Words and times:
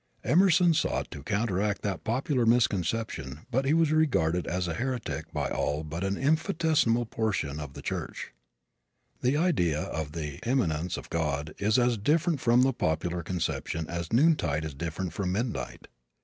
Emerson 0.23 0.73
sought 0.73 1.11
to 1.11 1.21
counteract 1.21 1.83
that 1.83 2.03
popular 2.03 2.43
misconception 2.43 3.41
but 3.51 3.65
he 3.65 3.73
was 3.75 3.91
regarded 3.91 4.47
as 4.47 4.67
a 4.67 4.73
heretic 4.73 5.31
by 5.31 5.47
all 5.47 5.83
but 5.83 6.03
an 6.03 6.17
infinitesimal 6.17 7.05
portion 7.05 7.59
of 7.59 7.73
the 7.73 7.83
church. 7.83 8.33
The 9.21 9.37
idea 9.37 9.79
of 9.81 10.13
the 10.13 10.39
immanence 10.43 10.97
of 10.97 11.11
God 11.11 11.53
is 11.59 11.77
as 11.77 11.99
different 11.99 12.39
from 12.41 12.63
the 12.63 12.73
popular 12.73 13.21
conception 13.21 13.87
as 13.87 14.11
noontide 14.11 14.65
is 14.65 14.73
different 14.73 15.13
from 15.13 15.31
midnight. 15.33 15.87